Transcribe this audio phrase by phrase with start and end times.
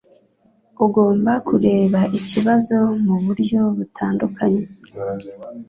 [0.85, 4.63] Ugomba kureba ikibazo muburyo butandukanye.